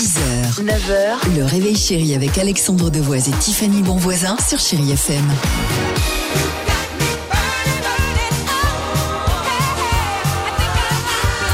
[0.00, 5.22] 6h, 9h, le réveil chéri avec Alexandre Devoise et Tiffany Bonvoisin sur Chéri FM.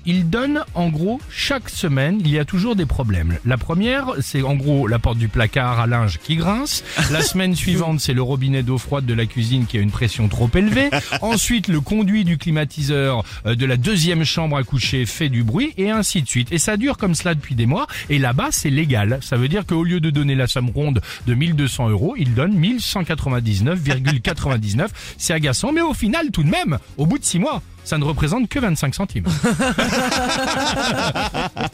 [0.09, 3.37] il donne en gros chaque semaine, il y a toujours des problèmes.
[3.45, 6.83] La première, c'est en gros la porte du placard à linge qui grince.
[7.11, 10.29] La semaine suivante, c'est le robinet d'eau froide de la cuisine qui a une pression
[10.29, 10.89] trop élevée.
[11.21, 15.75] Ensuite, le conduit du climatiseur euh, de la deuxième chambre à coucher fait du bruit
[15.77, 16.51] et ainsi de suite.
[16.53, 17.87] Et ça dure comme cela depuis des mois.
[18.09, 19.19] Et là-bas, c'est légal.
[19.21, 22.59] Ça veut dire qu'au lieu de donner la somme ronde de 1200 euros, il donne
[22.59, 24.87] 1199,99.
[25.19, 28.05] C'est agaçant, mais au final, tout de même, au bout de six mois, ça ne
[28.05, 29.25] représente que 25 centimes.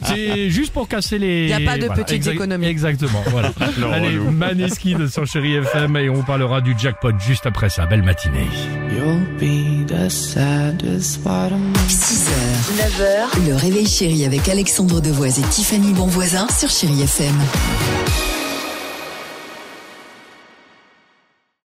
[0.05, 1.47] C'est juste pour casser les.
[1.49, 2.67] Y a pas de petites économies.
[2.67, 3.51] Exactement, voilà.
[3.93, 7.85] Allez, Maneskin sur Chéri FM et on parlera du jackpot juste après ça.
[7.85, 8.47] Belle matinée.
[8.91, 11.73] You'll be the saddest part of me.
[11.89, 12.29] 6h,
[12.77, 17.35] 9h, le réveil chéri avec Alexandre Devoise et Tiffany Bonvoisin sur Chéri FM.